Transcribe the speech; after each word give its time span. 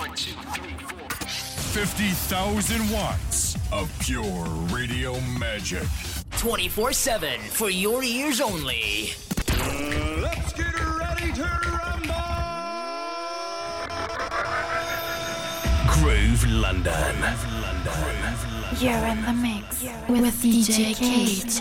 50,000 0.00 2.90
watts 2.90 3.54
of 3.70 3.92
pure 4.00 4.44
radio 4.72 5.20
magic. 5.38 5.82
24 6.38 6.92
7 6.92 7.38
for 7.40 7.68
your 7.68 8.02
ears 8.02 8.40
only. 8.40 9.10
Let's 10.22 10.54
get 10.54 10.72
ready 10.74 11.32
to 11.34 11.42
rumble! 11.42 12.14
Groove 15.92 16.46
London. 16.50 17.16
Groove 17.16 17.46
London. 17.60 18.16
You're 18.78 19.06
in 19.06 19.20
the 19.22 19.32
mix 19.34 19.82
with, 20.08 20.42
DJ 20.42 20.94
Kaid. 20.96 21.52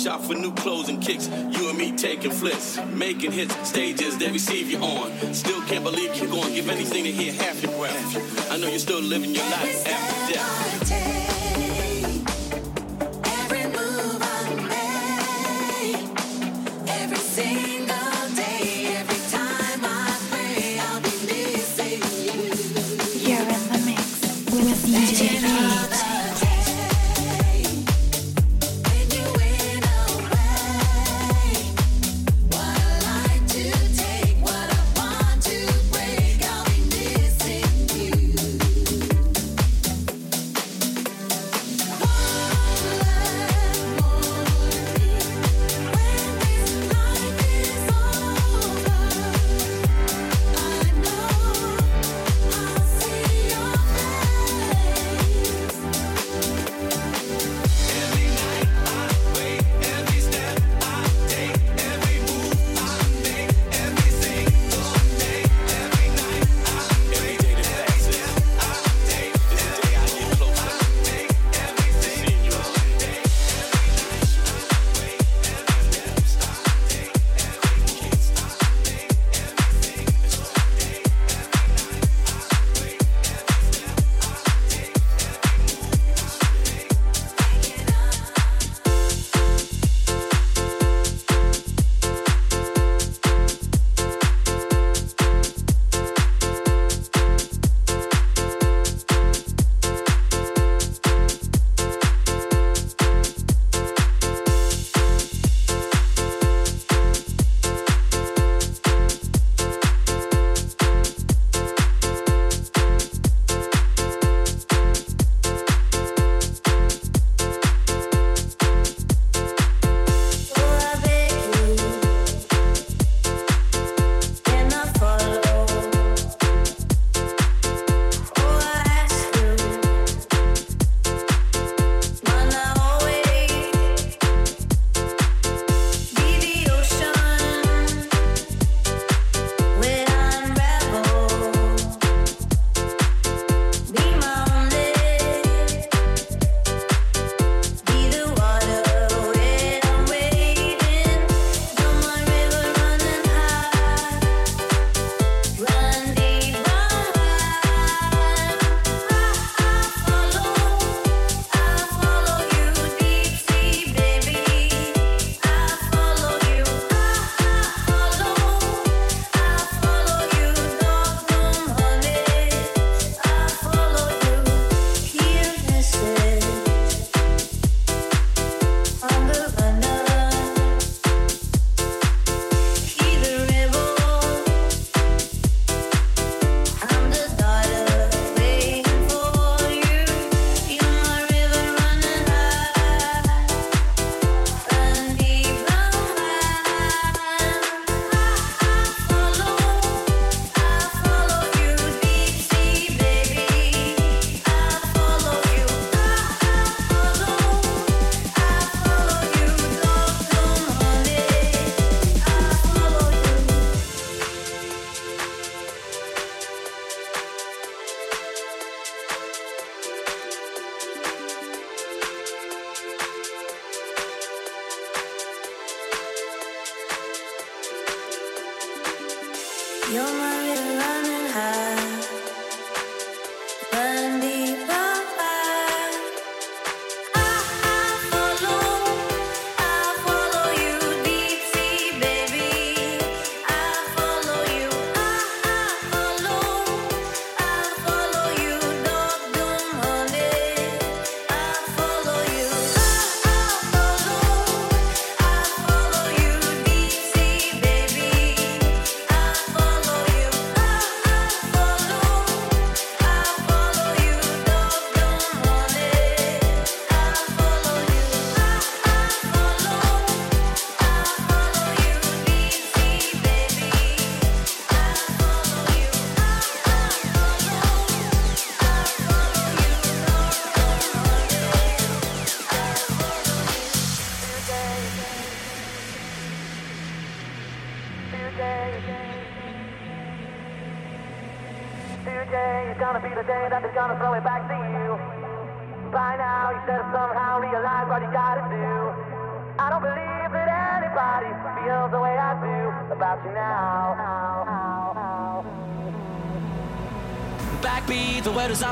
Shop 0.00 0.22
for 0.22 0.34
new 0.34 0.52
clothes 0.52 0.88
and 0.88 1.02
kicks. 1.02 1.28
You 1.28 1.68
and 1.68 1.76
me 1.76 1.92
taking 1.92 2.30
flips, 2.30 2.78
making 2.86 3.32
hits, 3.32 3.68
stages 3.68 4.16
they 4.16 4.30
receive 4.30 4.70
you 4.70 4.78
on. 4.78 5.34
Still 5.34 5.60
can't 5.62 5.84
believe 5.84 6.16
you're 6.16 6.30
going, 6.30 6.54
give 6.54 6.70
anything 6.70 7.04
to 7.04 7.12
hear 7.12 7.32
half 7.34 7.62
your 7.62 7.72
breath. 7.72 8.50
I 8.50 8.56
know 8.56 8.68
you're 8.68 8.78
still 8.78 9.02
living 9.02 9.34
your 9.34 9.44
life 9.44 9.86
after 9.86 10.32
death. 10.32 11.19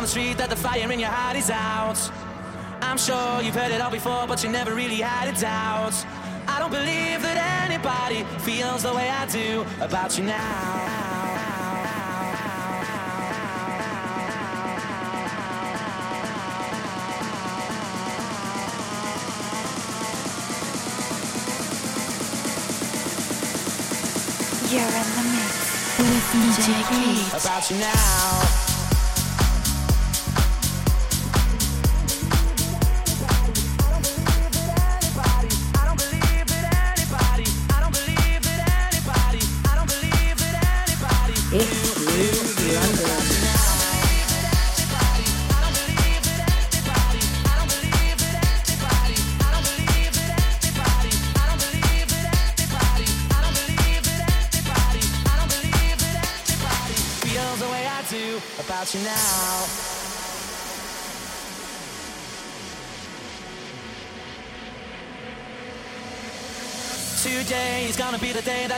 Street 0.09 0.39
that 0.39 0.49
the 0.49 0.57
fire 0.57 0.91
in 0.91 0.99
your 0.99 1.11
heart 1.11 1.37
is 1.37 1.51
out. 1.51 1.99
I'm 2.81 2.97
sure 2.97 3.43
you've 3.43 3.55
heard 3.55 3.73
it 3.73 3.83
all 3.83 3.91
before, 3.91 4.27
but 4.27 4.43
you 4.43 4.49
never 4.49 4.75
really 4.75 4.97
had 4.97 5.29
a 5.29 5.39
doubt. 5.39 5.93
I 6.49 6.59
don't 6.59 6.71
believe 6.71 7.21
that 7.21 7.37
anybody 7.69 8.25
feels 8.41 8.85
the 8.85 8.95
way 8.95 9.11
I 9.11 9.27
do 9.27 9.67
about 9.83 10.17
you 10.17 10.25
now. 10.25 11.19
You're 24.73 24.95
in 25.01 25.09
the 25.17 25.25
mix 25.37 25.99
with 25.99 26.27
DJ. 26.33 27.43
About 27.43 27.71
you 27.71 27.77
now. 27.77 28.68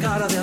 cara 0.00 0.26
de 0.28 0.35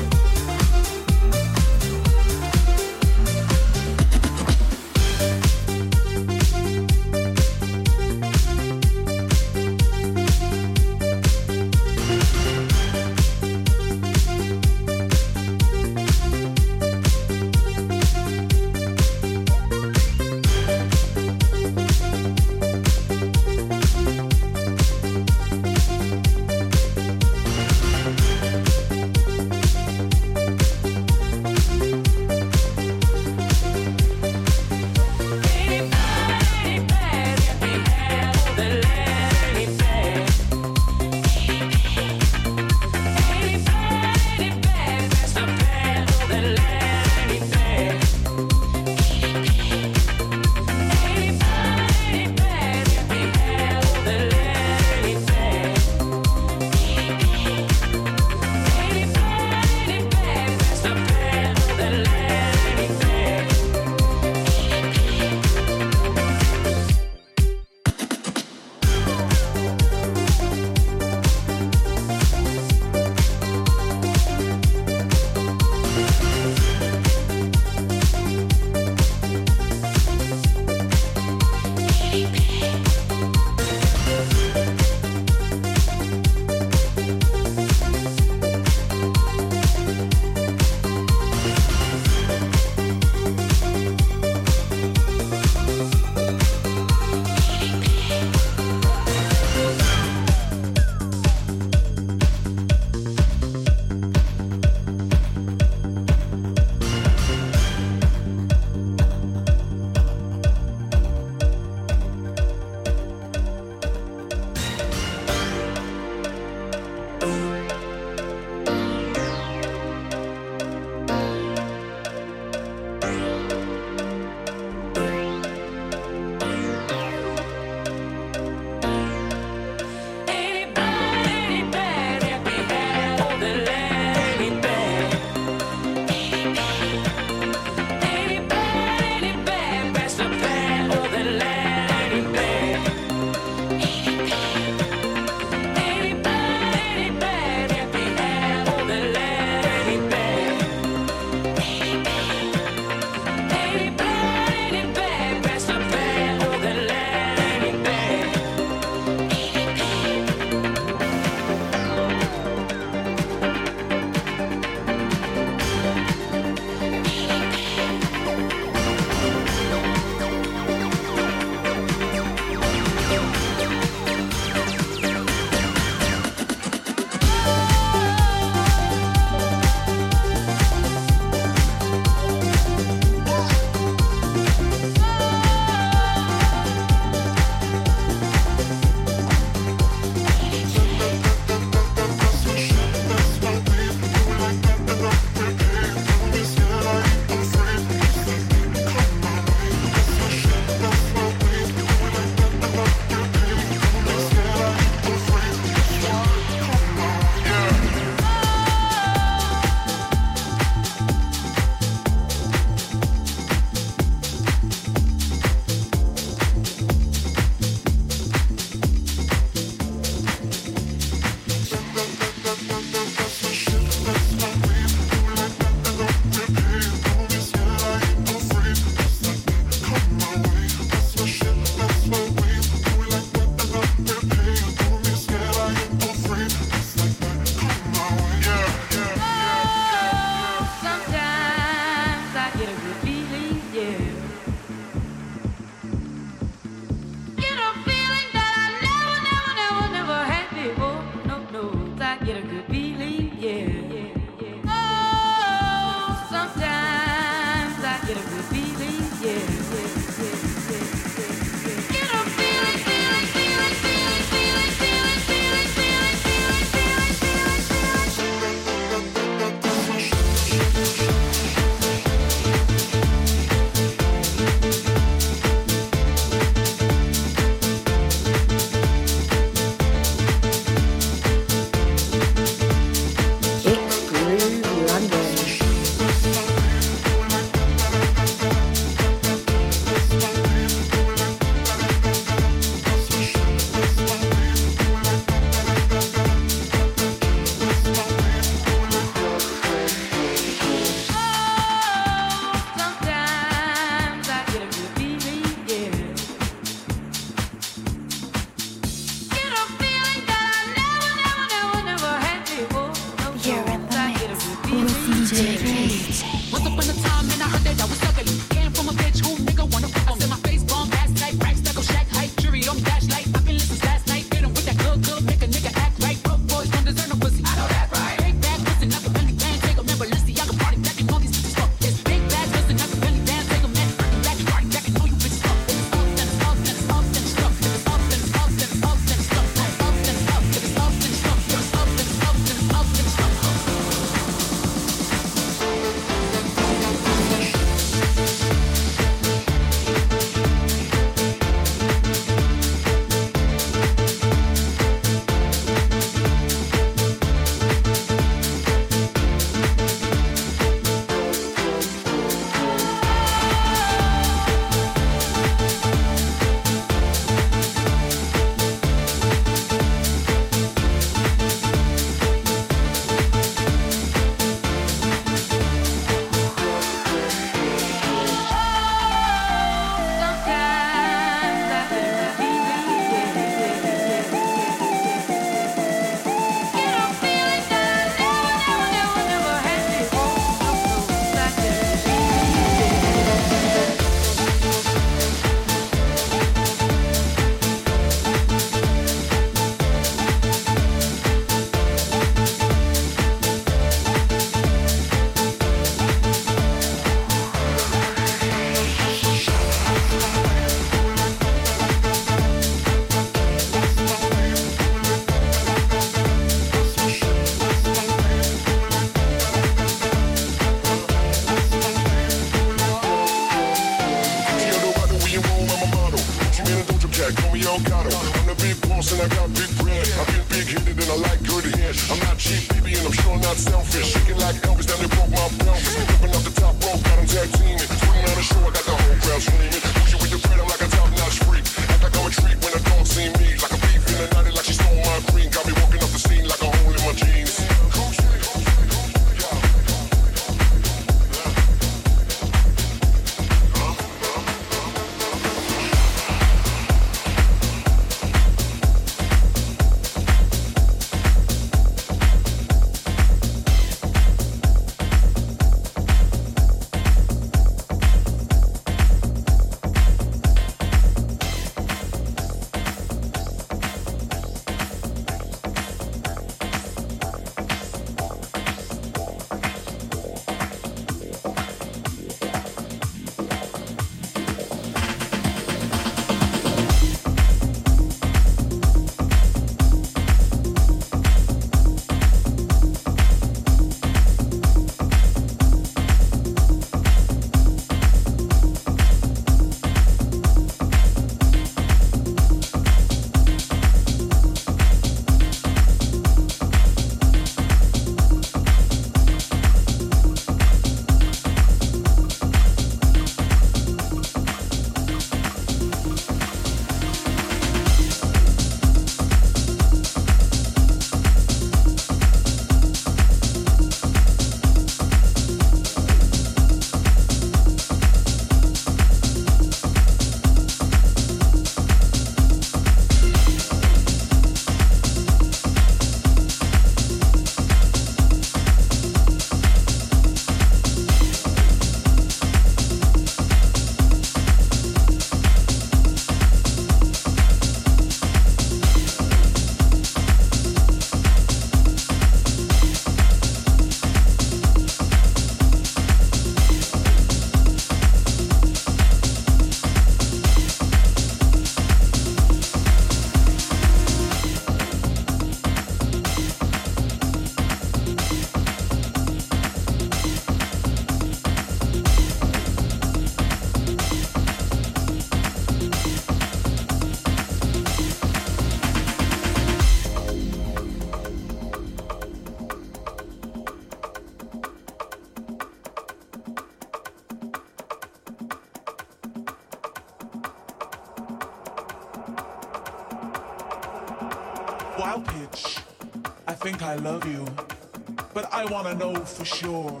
for 599.26 599.44
sure. 599.44 600.00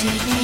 take 0.00 0.26
me 0.28 0.39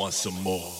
want 0.00 0.14
some 0.14 0.42
more. 0.42 0.79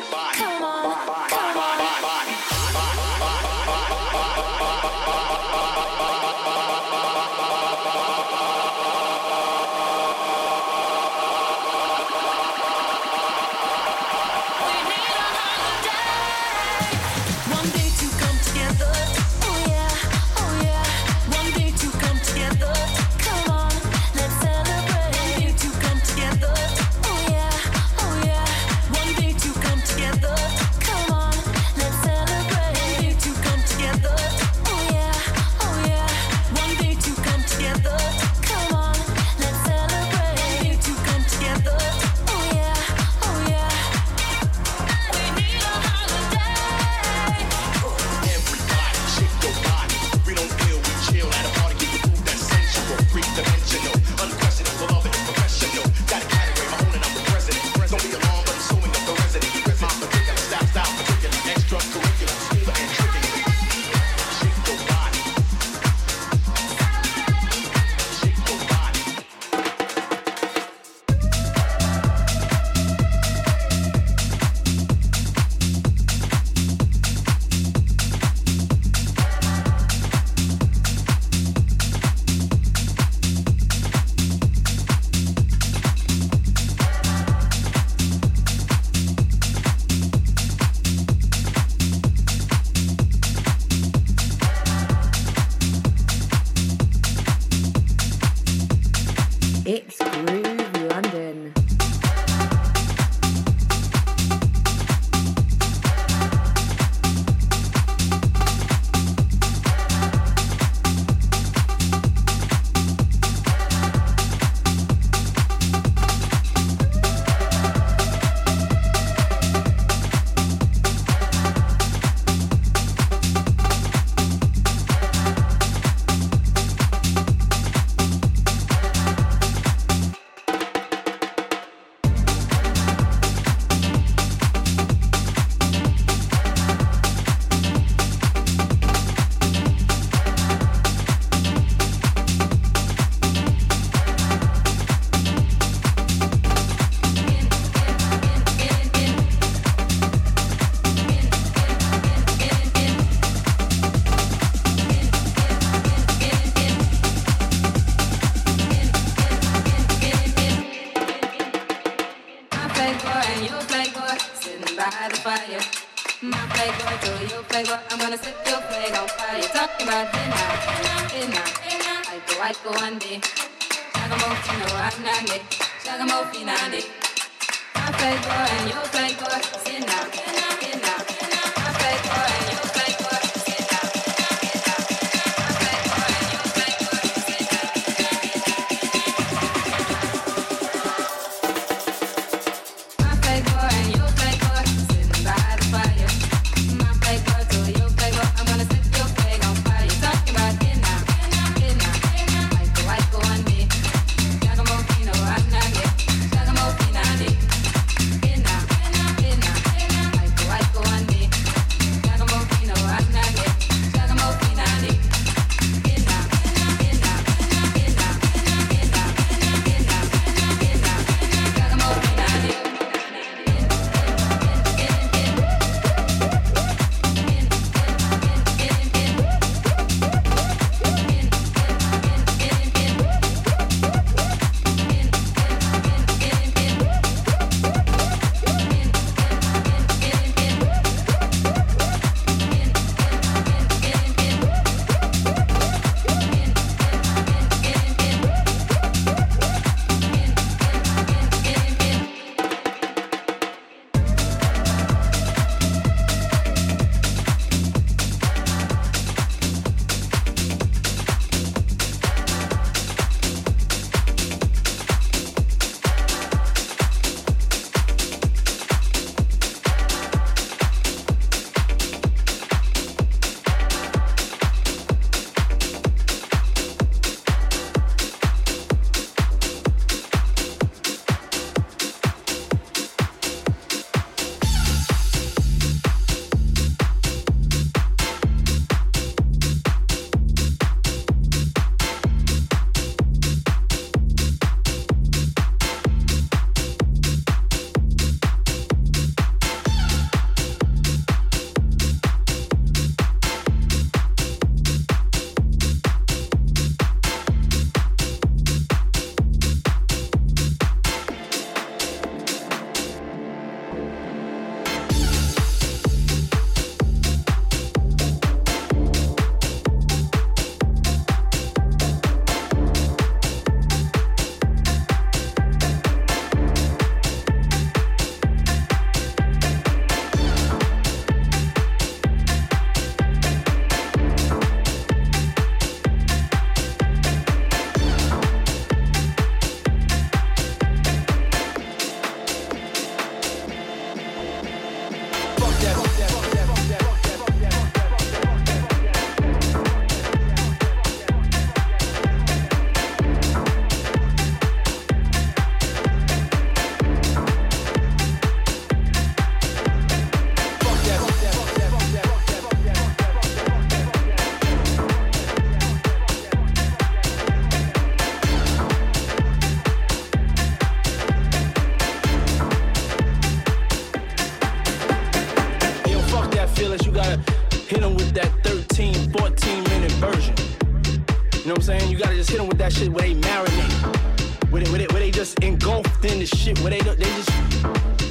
with 382.39 382.57
that 382.59 382.71
shit 382.71 382.89
where 382.91 383.03
they 383.03 383.13
marinate. 383.13 384.51
Where 384.51 384.63
they, 384.63 384.71
where 384.71 384.79
they, 384.79 384.87
where 384.87 384.99
they 384.99 385.11
just 385.11 385.39
engulfed 385.39 386.05
in 386.05 386.19
the 386.19 386.25
shit. 386.25 386.57
Where 386.59 386.71
they, 386.71 386.79
they 386.79 387.03
just. 387.03 387.29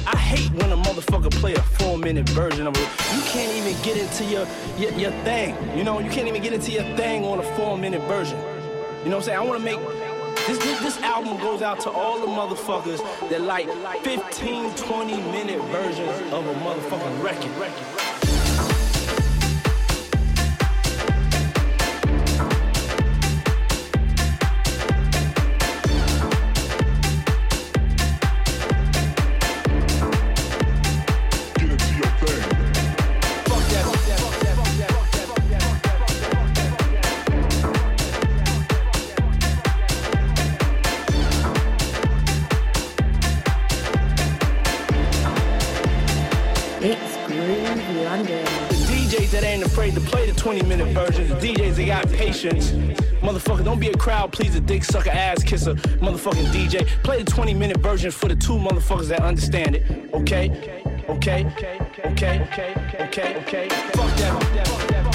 I 0.05 0.15
hate 0.15 0.51
when 0.51 0.71
a 0.71 0.77
motherfucker 0.77 1.31
play 1.31 1.55
a 1.55 1.61
four 1.61 1.97
minute 1.97 2.29
version 2.29 2.67
of 2.67 2.75
it. 2.75 2.87
You 3.15 3.21
can't 3.23 3.51
even 3.55 3.81
get 3.81 3.97
into 3.97 4.23
your, 4.25 4.47
your, 4.77 4.91
your 4.99 5.11
thing. 5.23 5.55
You 5.75 5.83
know, 5.83 5.99
you 5.99 6.09
can't 6.11 6.27
even 6.27 6.41
get 6.41 6.53
into 6.53 6.71
your 6.71 6.83
thing 6.95 7.25
on 7.25 7.39
a 7.39 7.55
four 7.55 7.77
minute 7.77 8.01
version. 8.03 8.37
You 9.03 9.09
know 9.09 9.15
what 9.15 9.15
I'm 9.15 9.21
saying? 9.23 9.39
I 9.39 9.41
wanna 9.41 9.59
make. 9.59 9.79
This, 10.47 10.57
this, 10.59 10.79
this 10.81 10.97
album 11.01 11.37
goes 11.37 11.61
out 11.61 11.79
to 11.81 11.89
all 11.89 12.19
the 12.19 12.27
motherfuckers 12.27 12.99
that 13.29 13.41
like 13.41 13.67
15, 14.03 14.75
20 14.75 15.17
minute 15.31 15.61
versions 15.65 16.33
of 16.33 16.45
a 16.45 16.53
motherfucking 16.55 17.23
record. 17.23 18.00
Patience. 52.41 52.71
Motherfucker, 53.21 53.63
don't 53.63 53.79
be 53.79 53.89
a 53.89 53.97
crowd 53.97 54.31
pleaser, 54.31 54.59
dick 54.59 54.83
sucker, 54.83 55.11
ass 55.11 55.43
kisser, 55.43 55.75
motherfucking 55.75 56.47
DJ. 56.47 56.87
Play 57.03 57.23
the 57.23 57.31
20 57.31 57.53
minute 57.53 57.77
version 57.77 58.11
for 58.11 58.27
the 58.27 58.35
two 58.35 58.53
motherfuckers 58.53 59.07
that 59.07 59.21
understand 59.21 59.75
it, 59.75 60.13
okay? 60.13 60.49
Okay? 61.09 61.45
Okay? 61.45 61.85
Okay? 62.05 62.41
Okay? 63.01 63.37
Okay? 63.37 63.67
That. 63.67 63.95
Fuck 63.95 64.17
that. 64.17 65.10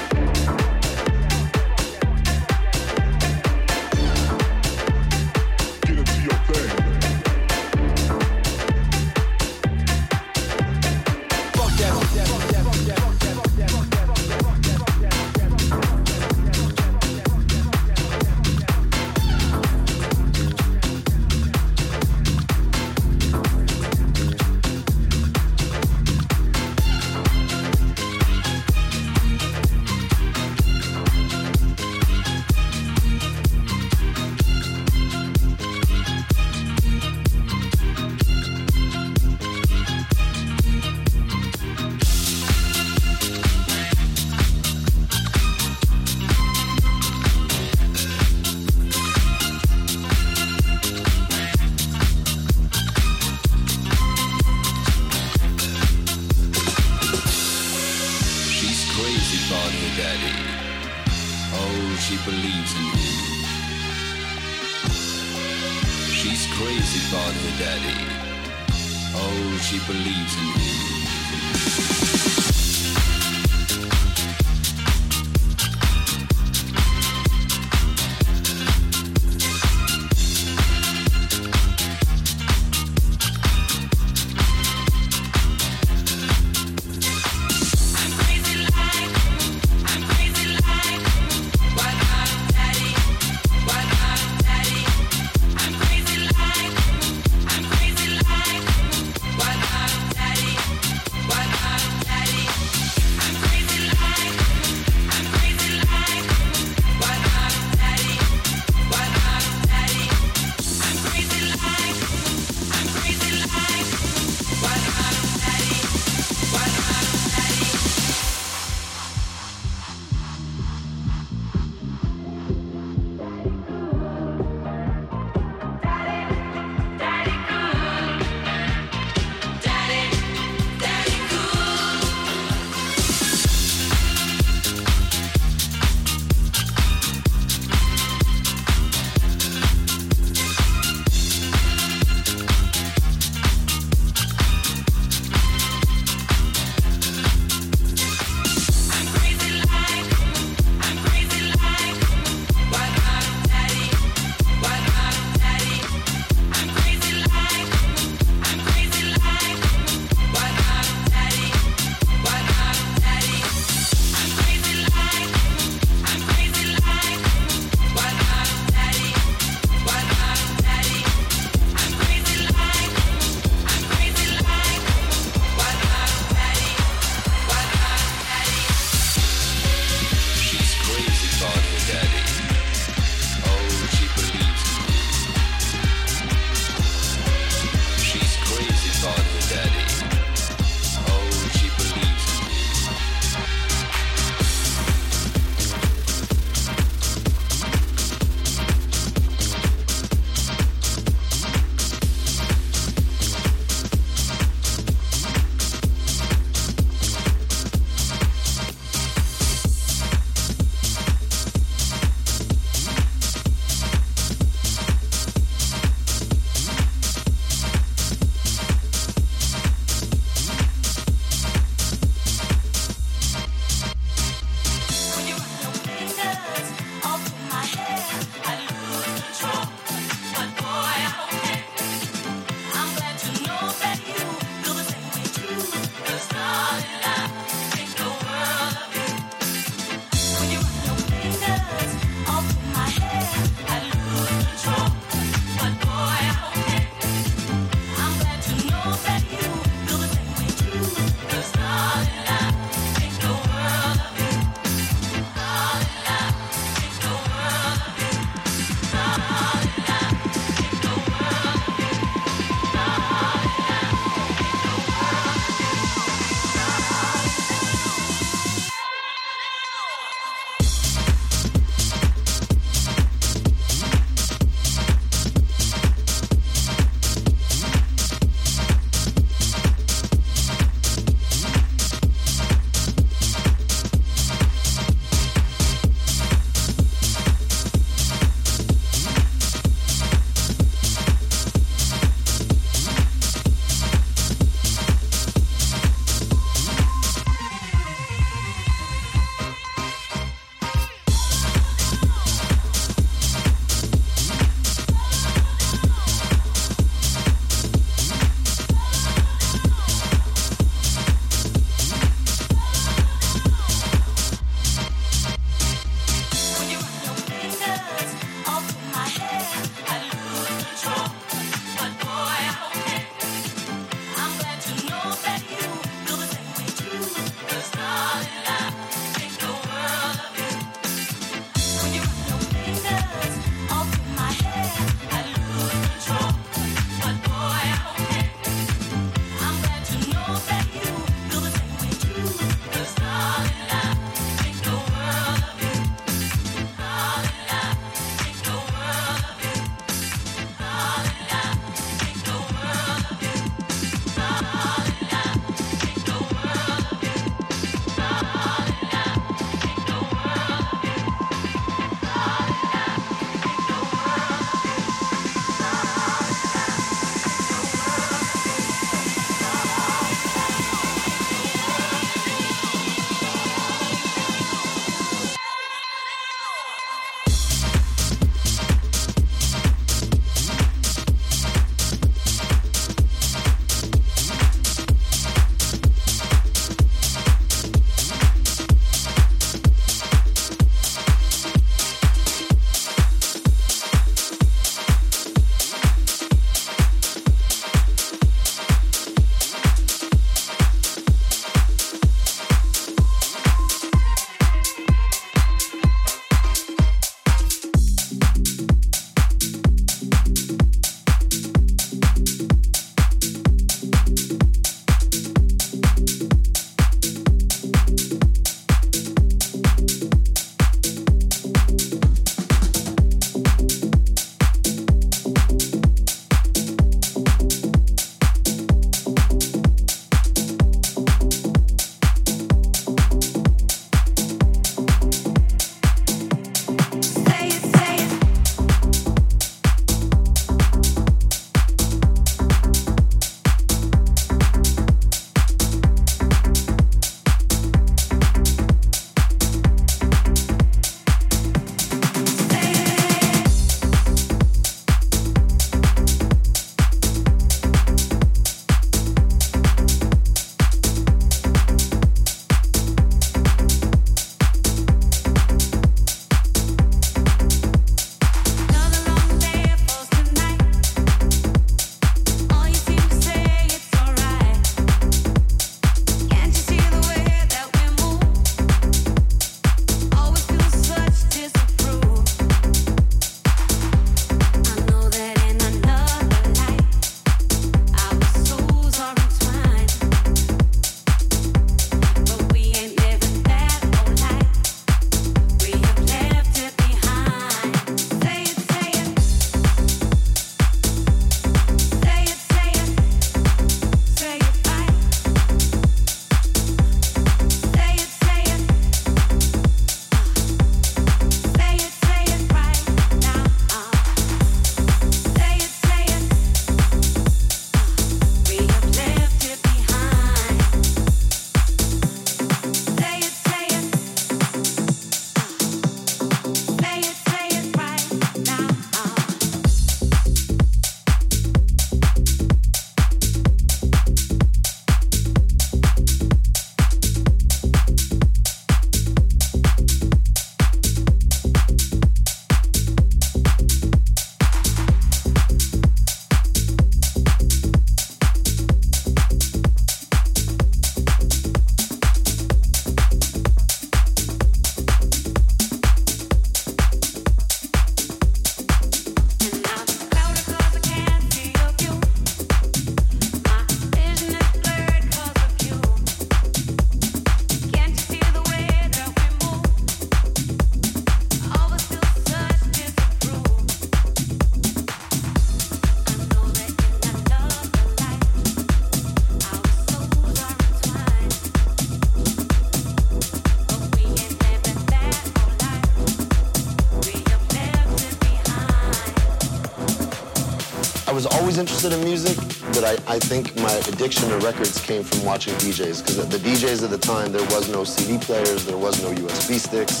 Interested 591.60 591.92
in 591.92 592.02
music, 592.02 592.38
but 592.72 592.84
I, 592.84 592.92
I 593.06 593.18
think 593.18 593.54
my 593.56 593.72
addiction 593.86 594.28
to 594.30 594.38
records 594.38 594.80
came 594.80 595.04
from 595.04 595.22
watching 595.24 595.52
DJs. 595.54 596.00
Because 596.00 596.26
the 596.26 596.38
DJs 596.38 596.82
at 596.82 596.90
the 596.90 596.98
time, 596.98 597.32
there 597.32 597.44
was 597.54 597.70
no 597.70 597.84
CD 597.84 598.16
players, 598.18 598.64
there 598.64 598.78
was 598.78 599.02
no 599.02 599.12
USB 599.12 599.58
sticks. 599.60 600.00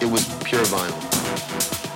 It 0.00 0.06
was 0.06 0.24
pure 0.44 0.62
vinyl. 0.70 0.94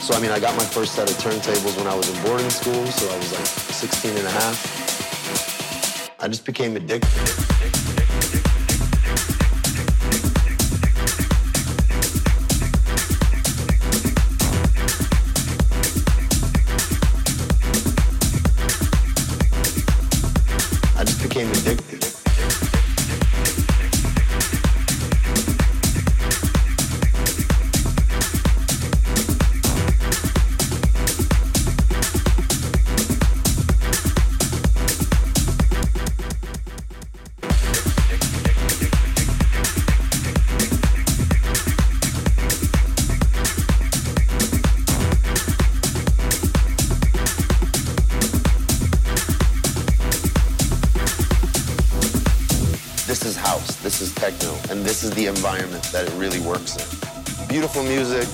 So, 0.02 0.14
I 0.14 0.20
mean, 0.20 0.32
I 0.32 0.40
got 0.40 0.56
my 0.56 0.64
first 0.64 0.94
set 0.96 1.08
of 1.08 1.16
turntables 1.18 1.76
when 1.78 1.86
I 1.86 1.94
was 1.94 2.08
in 2.10 2.22
boarding 2.24 2.50
school, 2.50 2.84
so 2.86 3.08
I 3.14 3.16
was 3.18 3.32
like 3.32 3.46
16 3.46 4.16
and 4.16 4.26
a 4.26 4.30
half. 4.30 6.16
I 6.18 6.26
just 6.26 6.44
became 6.44 6.74
addicted. 6.76 7.08
The 55.02 55.26
environment 55.26 55.84
that 55.92 56.06
it 56.06 56.12
really 56.14 56.40
works 56.40 56.74
in. 56.76 57.46
Beautiful 57.46 57.82
music 57.82 58.26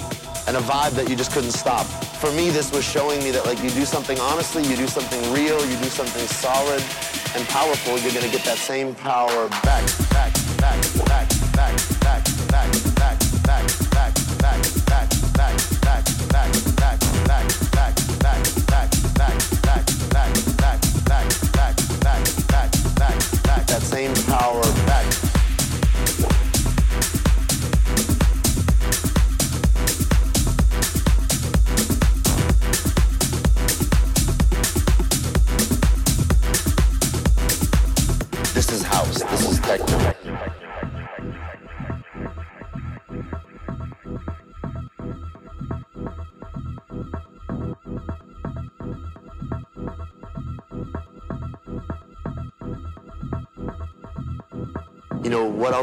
and 0.46 0.56
a 0.56 0.60
vibe 0.60 0.92
that 0.92 1.08
you 1.08 1.16
just 1.16 1.32
couldn't 1.32 1.52
stop. 1.52 1.84
For 2.16 2.32
me, 2.32 2.50
this 2.50 2.72
was 2.72 2.84
showing 2.84 3.22
me 3.22 3.30
that 3.32 3.44
like 3.44 3.62
you 3.62 3.70
do 3.70 3.84
something 3.84 4.18
honestly, 4.18 4.62
you 4.64 4.76
do 4.76 4.86
something 4.86 5.20
real, 5.32 5.60
you 5.66 5.76
do 5.76 5.90
something 5.90 6.26
solid 6.26 6.82
and 7.36 7.46
powerful, 7.48 7.98
you're 7.98 8.12
gonna 8.12 8.32
get 8.32 8.44
that 8.44 8.56
same 8.56 8.94
power 8.94 9.48
back, 9.62 9.84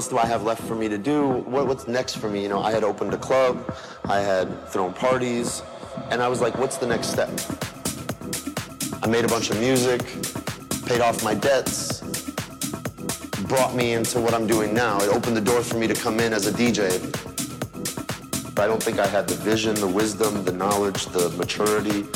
else 0.02 0.10
do 0.10 0.18
I 0.18 0.26
have 0.26 0.42
left 0.42 0.64
for 0.64 0.74
me 0.74 0.90
to 0.90 0.98
do? 0.98 1.28
What, 1.28 1.68
what's 1.68 1.88
next 1.88 2.18
for 2.18 2.28
me? 2.28 2.42
You 2.42 2.50
know, 2.50 2.60
I 2.60 2.72
had 2.72 2.84
opened 2.84 3.14
a 3.14 3.18
club, 3.18 3.72
I 4.06 4.20
had 4.20 4.68
thrown 4.68 4.94
parties, 4.94 5.62
and 6.10 6.24
I 6.24 6.28
was 6.28 6.42
like, 6.42 6.58
what's 6.58 6.78
the 6.78 6.88
next 6.88 7.10
step? 7.10 7.30
I 9.04 9.08
made 9.08 9.26
a 9.26 9.28
bunch 9.28 9.52
of 9.52 9.60
music, 9.60 10.02
paid 10.88 11.02
off 11.02 11.24
my 11.24 11.36
debts, 11.36 12.02
brought 13.44 13.76
me 13.76 13.94
into 13.94 14.20
what 14.20 14.34
I'm 14.34 14.48
doing 14.48 14.74
now. 14.74 15.00
It 15.02 15.10
opened 15.10 15.38
the 15.38 15.48
door 15.52 15.62
for 15.62 15.78
me 15.78 15.86
to 15.86 15.94
come 15.94 16.20
in 16.20 16.34
as 16.34 16.48
a 16.48 16.52
DJ. 16.52 16.84
But 18.56 18.64
I 18.64 18.68
don't 18.68 18.82
think 18.82 18.98
I 18.98 19.06
had 19.06 19.28
the 19.28 19.36
vision, 19.36 19.76
the 19.76 19.88
wisdom, 19.88 20.44
the 20.44 20.52
knowledge, 20.52 21.06
the 21.18 21.30
maturity 21.38 22.08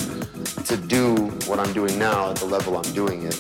to 0.64 0.76
do 0.76 1.28
what 1.46 1.60
I'm 1.60 1.72
doing 1.74 2.00
now 2.00 2.32
at 2.32 2.38
the 2.38 2.46
level 2.46 2.78
I'm 2.78 2.94
doing 2.94 3.28
it. 3.28 3.40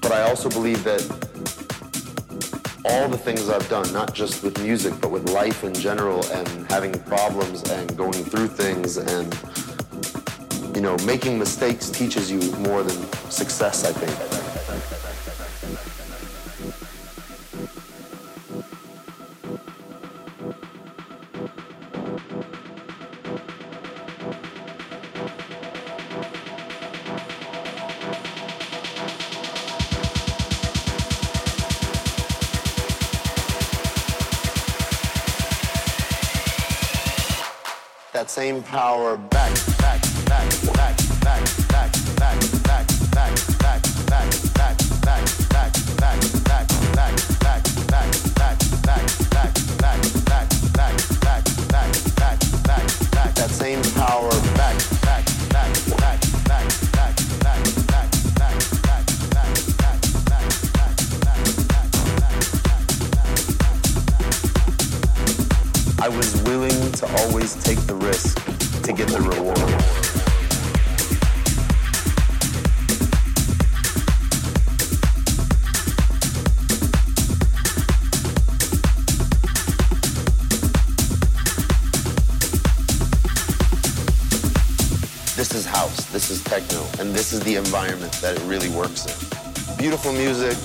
But 0.00 0.10
I 0.10 0.22
also 0.22 0.48
believe 0.48 0.82
that 0.82 1.23
all 2.84 3.08
the 3.08 3.18
things 3.18 3.48
I've 3.48 3.68
done, 3.68 3.90
not 3.92 4.14
just 4.14 4.42
with 4.42 4.62
music, 4.62 4.94
but 5.00 5.10
with 5.10 5.30
life 5.30 5.64
in 5.64 5.72
general 5.74 6.24
and 6.32 6.70
having 6.70 6.92
problems 7.04 7.62
and 7.70 7.96
going 7.96 8.12
through 8.12 8.48
things 8.48 8.98
and, 8.98 10.76
you 10.76 10.82
know, 10.82 10.96
making 11.06 11.38
mistakes 11.38 11.88
teaches 11.88 12.30
you 12.30 12.40
more 12.58 12.82
than 12.82 12.96
success, 13.30 13.84
I 13.84 13.92
think. 13.92 14.43
Same 38.44 38.62
power 38.62 39.33
house, 85.74 86.04
this 86.12 86.30
is 86.30 86.42
techno, 86.44 86.86
and 87.00 87.14
this 87.14 87.32
is 87.32 87.40
the 87.40 87.56
environment 87.56 88.12
that 88.22 88.36
it 88.36 88.42
really 88.42 88.68
works 88.70 89.06
in. 89.06 89.76
Beautiful 89.76 90.12
music 90.12 90.56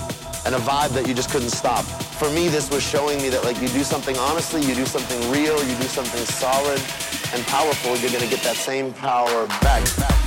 and 0.46 0.54
a 0.54 0.60
vibe 0.60 0.90
that 0.94 1.08
you 1.08 1.14
just 1.14 1.32
couldn't 1.32 1.50
stop. 1.50 1.84
For 2.22 2.30
me, 2.30 2.48
this 2.48 2.70
was 2.70 2.84
showing 2.84 3.22
me 3.22 3.30
that 3.30 3.44
like 3.44 3.60
you 3.60 3.70
do 3.70 3.84
something 3.84 4.16
honestly, 4.18 4.62
you 4.62 4.76
do 4.76 4.86
something 4.86 5.20
real, 5.32 5.58
you 5.66 5.76
do 5.78 5.88
something 5.88 6.24
solid, 6.26 6.80
and 7.34 7.46
powerful, 7.48 7.98
you're 7.98 8.12
to 8.20 8.28
get 8.28 8.44
that 8.44 8.56
same 8.56 8.94
power 8.94 9.48
back. 9.62 10.19